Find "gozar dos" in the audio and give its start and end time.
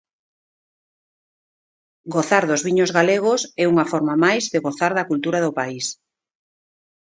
2.15-2.61